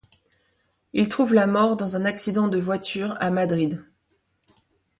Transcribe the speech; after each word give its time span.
Il 0.93 1.09
trouve 1.09 1.35
la 1.35 1.45
mort 1.45 1.77
dans 1.77 1.95
un 1.95 2.05
accident 2.05 2.47
de 2.47 2.57
voiture 2.57 3.15
à 3.19 3.29
Madrid. 3.29 3.85